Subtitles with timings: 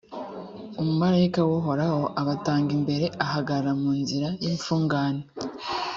[0.81, 5.23] umumalayika w’uhoraho abatanga imbere, ahagarara mu nzira y’imfungane.